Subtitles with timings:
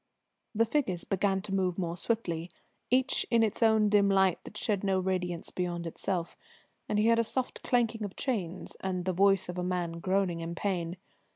[0.55, 2.49] The figures began to move more swiftly,
[2.89, 6.35] each in its own dim light that shed no radiance beyond itself,
[6.89, 10.39] and he heard a soft clanking of chains and the voice of a man groaning
[10.39, 10.97] in pain.